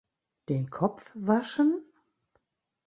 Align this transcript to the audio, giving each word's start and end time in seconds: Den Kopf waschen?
Den 0.49 0.71
Kopf 0.71 1.11
waschen? 1.13 1.83